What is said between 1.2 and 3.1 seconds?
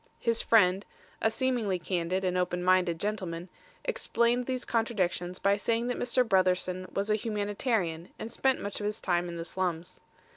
a seemingly candid and open minded